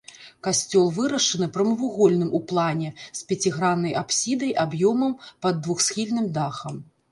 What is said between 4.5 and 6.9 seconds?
аб'ёмам пад двухсхільным дахам.